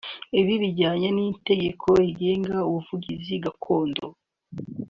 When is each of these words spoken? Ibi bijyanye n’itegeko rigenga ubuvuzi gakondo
Ibi 0.39 0.53
bijyanye 0.63 1.07
n’itegeko 1.15 1.87
rigenga 2.03 2.55
ubuvuzi 2.67 3.33
gakondo 3.45 4.05